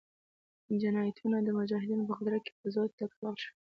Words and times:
جنایتونه 0.81 1.37
د 1.43 1.47
مجاهدینو 1.59 2.07
په 2.07 2.13
قدرت 2.19 2.41
کې 2.45 2.53
په 2.59 2.65
زور 2.73 2.89
تکرار 2.99 3.35
شول. 3.43 3.55